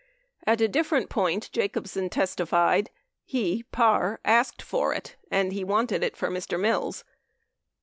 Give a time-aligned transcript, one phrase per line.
[0.45, 2.89] 27 At a different point, Jacobsen testified,
[3.23, 6.59] "He (Parr) asked for it" and "He wanted it for Mr.
[6.59, 7.03] Mills."